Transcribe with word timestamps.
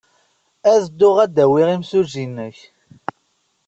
Ad 0.71 0.81
dduɣ 0.85 1.15
ad 1.25 1.31
d-awiɣ 1.35 1.69
imsujji-nnek. 1.75 2.57